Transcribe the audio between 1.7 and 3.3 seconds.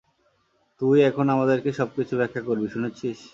সবকিছু ব্যাখ্যা করবি, শুনেছিস?